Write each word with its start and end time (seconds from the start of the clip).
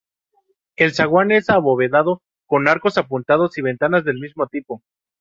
El 0.77 0.95
zaguán 0.95 1.29
es 1.31 1.51
abovedado, 1.51 2.23
con 2.47 2.67
arcos 2.67 2.97
apuntados 2.97 3.59
y 3.59 3.61
ventanas 3.61 4.03
del 4.03 4.17
mismo 4.17 4.47
tipo. 4.47 4.81